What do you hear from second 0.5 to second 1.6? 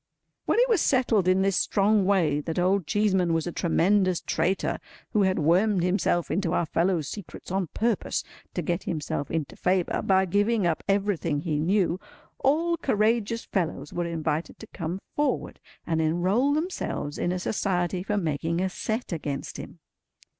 it was settled in this